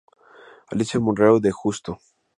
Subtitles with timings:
[0.71, 1.99] Alicia Moreau de Justo.